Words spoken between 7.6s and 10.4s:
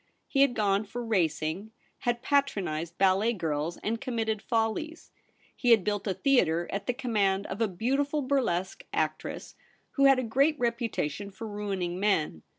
a beautiful bur lesque actress, who had a